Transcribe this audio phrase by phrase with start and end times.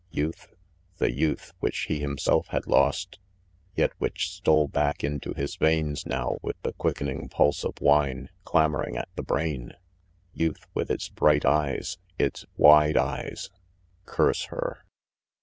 [0.09, 0.47] Youth?
[0.97, 3.19] The youth, which he himself had lost;
[3.75, 8.97] yet which stole back into his veins now with the quickening pulse of wine clamoring
[8.97, 9.73] at the brain!
[10.33, 13.51] Youth, with its bright eyes, its wide eyes
[14.07, 14.83] curse her!